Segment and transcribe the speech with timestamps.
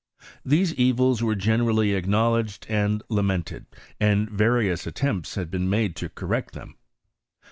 [0.43, 3.67] These evils were generally acknowledged and lamented,
[3.99, 6.75] and various attempts had been made to correct them.